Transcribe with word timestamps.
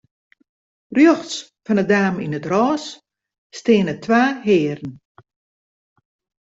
Rjochts 0.95 1.35
fan 1.65 1.81
'e 1.81 1.85
dame 1.91 2.19
yn 2.25 2.37
it 2.39 2.49
rôs 2.53 2.83
steane 3.57 3.93
twa 4.03 4.21
hearen. 4.45 4.93